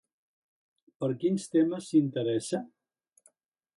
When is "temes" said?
1.57-1.91